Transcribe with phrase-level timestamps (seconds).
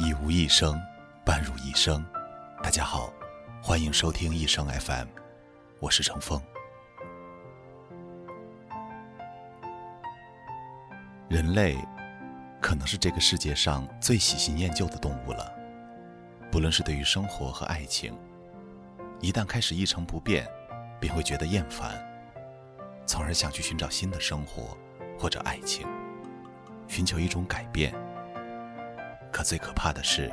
[0.00, 0.80] 已无一生，
[1.24, 2.04] 半入一生。
[2.62, 3.12] 大家好，
[3.60, 5.08] 欢迎收听一生 FM，
[5.80, 6.40] 我是程峰。
[11.28, 11.76] 人类
[12.60, 15.52] 可能是这个世界上最喜新厌旧的动物了。
[16.48, 18.16] 不论是对于生活和爱情，
[19.20, 20.46] 一旦开始一成不变，
[21.00, 22.00] 便会觉得厌烦，
[23.04, 24.78] 从而想去寻找新的生活
[25.18, 25.88] 或者爱情，
[26.86, 27.92] 寻求一种改变。
[29.30, 30.30] 可最可怕的是，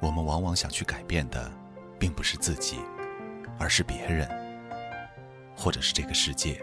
[0.00, 1.50] 我们往往想去改变的，
[1.98, 2.80] 并不是自己，
[3.58, 4.28] 而是别人，
[5.56, 6.60] 或者是这个世界。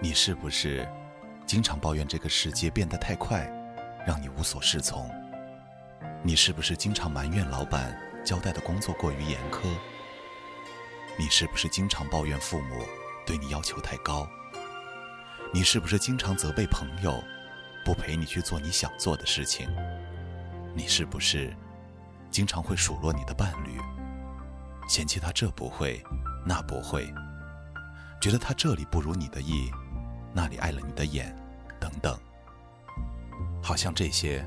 [0.00, 0.88] 你是不是
[1.46, 3.50] 经常抱怨这个世界变得太快，
[4.06, 5.10] 让你无所适从？
[6.22, 9.66] 你是不是经常埋怨老板交代的工作过于严苛？
[11.18, 12.84] 你是不是经常抱怨父母
[13.26, 14.28] 对你要求太高？
[15.52, 17.22] 你是不是经常责备朋友
[17.84, 19.68] 不陪你去做你想做的事情？
[20.74, 21.54] 你是不是
[22.30, 23.78] 经常会数落你的伴侣，
[24.88, 26.02] 嫌弃他这不会，
[26.46, 27.12] 那不会，
[28.20, 29.70] 觉得他这里不如你的意，
[30.32, 31.34] 那里碍了你的眼，
[31.78, 32.18] 等等？
[33.62, 34.44] 好像这些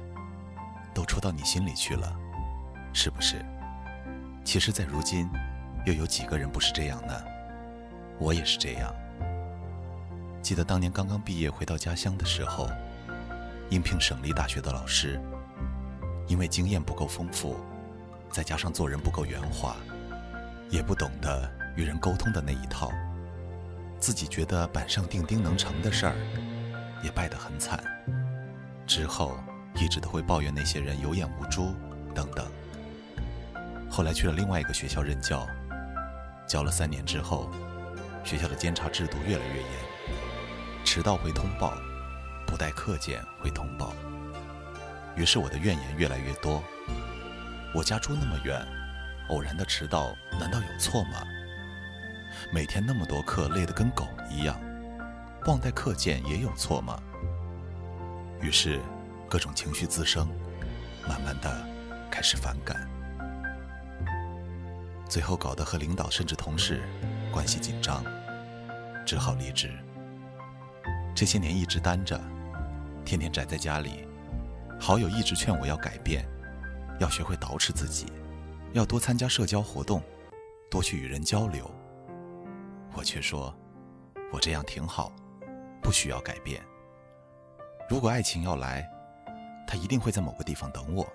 [0.94, 2.12] 都戳到你心里去了，
[2.94, 3.46] 是不是？
[4.44, 5.30] 其实，在如今，
[5.86, 7.14] 又有几个人不是这样呢？
[8.20, 8.94] 我也是这样。
[10.42, 12.68] 记得当年刚刚毕业回到家乡的时候，
[13.70, 15.22] 应聘省立大学的老师。
[16.28, 17.58] 因为经验不够丰富，
[18.32, 19.76] 再加上做人不够圆滑，
[20.70, 22.92] 也不懂得与人沟通的那一套，
[24.00, 26.16] 自己觉得板上钉钉能成的事儿，
[27.04, 27.84] 也败得很惨。
[28.88, 29.38] 之后
[29.76, 31.74] 一直都会抱怨那些人有眼无珠
[32.14, 32.46] 等等。
[33.90, 35.48] 后来去了另外一个学校任教，
[36.48, 37.50] 教了三年之后，
[38.24, 39.70] 学校的监察制度越来越严，
[40.84, 41.74] 迟到会通报，
[42.48, 43.94] 不带课件会通报。
[45.16, 46.64] 于是我的怨言越来越多。
[47.74, 48.66] 我家住那么远，
[49.30, 51.24] 偶然的迟到难道有错吗？
[52.54, 54.60] 每天那么多课，累得跟狗一样，
[55.46, 57.02] 忘带课件也有错吗？
[58.42, 58.80] 于是
[59.30, 60.28] 各种情绪滋生，
[61.08, 61.68] 慢慢的
[62.12, 62.88] 开始反感，
[65.10, 66.82] 最后搞得和领导甚至同事
[67.32, 68.04] 关系紧张，
[69.06, 69.72] 只好离职。
[71.16, 72.20] 这些年一直单着，
[73.06, 74.06] 天天宅在家里。
[74.86, 76.24] 好友一直劝我要改变，
[77.00, 78.06] 要学会捯饬自己，
[78.74, 80.00] 要多参加社交活动，
[80.70, 81.68] 多去与人交流。
[82.94, 83.52] 我却说，
[84.32, 85.12] 我这样挺好，
[85.82, 86.64] 不需要改变。
[87.90, 88.88] 如果爱情要来，
[89.68, 91.12] 他一定会在某个地方等我。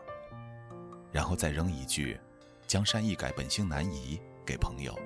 [1.12, 2.18] 然后再扔一句
[2.66, 4.98] “江山易改，本性难移”给朋友。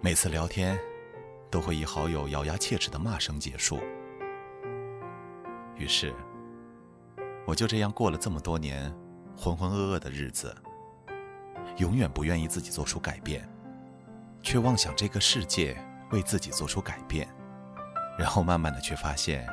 [0.00, 0.78] 每次聊天，
[1.50, 3.80] 都会以好友咬牙切齿的骂声结束。
[5.76, 6.14] 于是。
[7.46, 8.92] 我就这样过了这么多年
[9.36, 10.54] 浑浑噩噩的日子，
[11.76, 13.46] 永远不愿意自己做出改变，
[14.42, 15.76] 却妄想这个世界
[16.10, 17.28] 为自己做出改变，
[18.18, 19.46] 然后慢慢的却发现，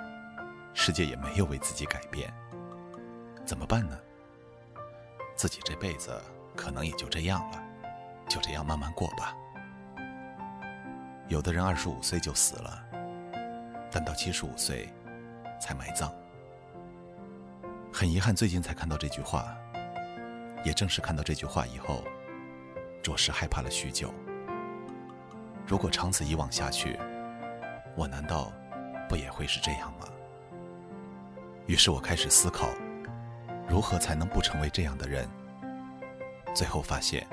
[0.74, 2.34] 世界也没有为自己改变，
[3.46, 3.98] 怎么办呢？
[5.36, 6.18] 自己这辈子
[6.56, 7.64] 可能也就这样了，
[8.30, 9.36] 就这样慢慢过吧。
[11.28, 12.84] 有的人二十五岁就死了，
[13.92, 14.94] 但到七十五岁
[15.60, 16.10] 才埋葬。
[17.94, 19.56] 很遗憾，最近才看到这句话。
[20.64, 22.04] 也正是看到这句话以后，
[23.02, 24.14] 着实害怕了许久。
[25.66, 26.98] 如果长此以往下去，
[27.96, 28.52] 我难道
[29.10, 30.08] 不也会是这样吗？
[31.66, 32.70] 于是我开始思考，
[33.68, 35.28] 如何才能不成为这样的人。
[36.54, 37.26] 最后发现，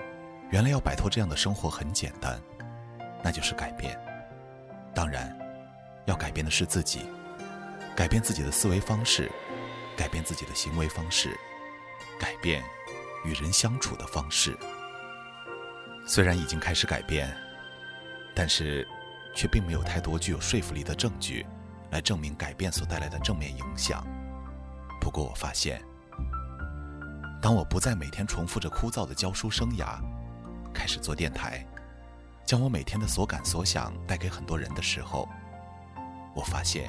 [0.50, 2.40] 原来要摆脱这样的生活很简单，
[3.22, 3.98] 那就是改变。
[4.94, 5.36] 当然，
[6.06, 7.02] 要改变的是自己，
[7.94, 9.30] 改变自己的思维方式。
[9.98, 11.36] 改变自己的行为方式，
[12.20, 12.62] 改变
[13.24, 14.56] 与人相处的方式。
[16.06, 17.36] 虽然已经开始改变，
[18.32, 18.86] 但是
[19.34, 21.44] 却并没有太多具有说服力的证据
[21.90, 24.06] 来证明改变所带来的正面影响。
[25.00, 25.82] 不过我发现，
[27.42, 29.98] 当我不再每天重复着枯燥的教书生涯，
[30.72, 31.66] 开始做电台，
[32.46, 35.28] 将我每天的所感所想带给很多人的时候，
[36.36, 36.88] 我发现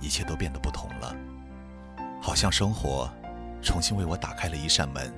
[0.00, 1.14] 一切都变得不同了。
[2.20, 3.10] 好像生活
[3.62, 5.12] 重新为我打开了一扇门，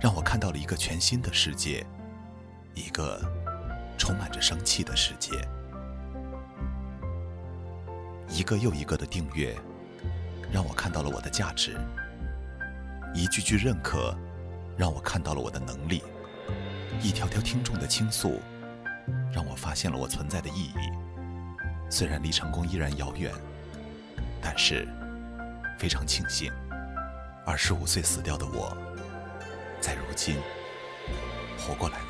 [0.00, 1.84] 让我看到了一个全新的世界，
[2.74, 3.20] 一个
[3.98, 5.32] 充满着生气的世界。
[8.28, 9.54] 一个又一个的订阅，
[10.50, 11.72] 让我看到了我的价值；
[13.14, 14.16] 一句句认可，
[14.76, 16.00] 让我看到了我的能力；
[17.00, 18.40] 一条条听众的倾诉，
[19.32, 20.90] 让我发现了我存在的意义。
[21.90, 23.32] 虽然离成功依然遥远，
[24.40, 24.88] 但是。
[25.78, 26.52] 非常庆幸，
[27.44, 28.76] 二十五岁死掉的我，
[29.80, 30.36] 在如今
[31.58, 32.04] 活过来了。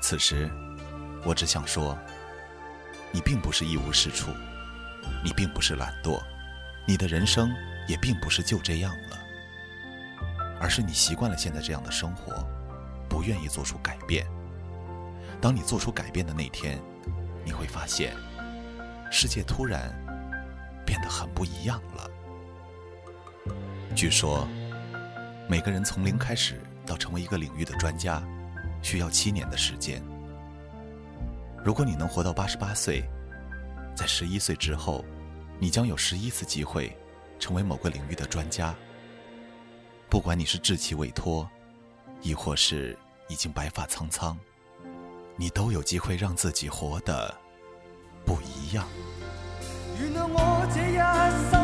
[0.00, 0.50] 此时，
[1.24, 1.96] 我只想说，
[3.10, 4.30] 你并不是一无是处，
[5.24, 6.20] 你并不是懒惰，
[6.86, 7.50] 你的人生
[7.86, 9.18] 也并不是就这样了，
[10.60, 12.44] 而是你习惯了现在这样的生活，
[13.08, 14.26] 不愿意做出改变。
[15.40, 16.80] 当你做出改变的那天，
[17.44, 18.14] 你会发现，
[19.10, 19.92] 世界突然
[20.84, 22.10] 变得很不一样了。
[23.94, 24.46] 据说，
[25.48, 28.22] 每个人从零开始到成为一个领域的专家，
[28.82, 30.02] 需要七年的时间。
[31.64, 33.04] 如果你能活到八十八岁，
[33.94, 35.04] 在十一岁之后，
[35.58, 36.96] 你将有十一次机会
[37.38, 38.74] 成为某个领域的专家。
[40.08, 41.48] 不管你是稚气未脱，
[42.20, 44.38] 亦或是已经白发苍苍。
[45.36, 47.34] 你都有机会让自己活得
[48.26, 48.86] 不一样。
[50.00, 50.96] 原谅我这一
[51.50, 51.61] 生。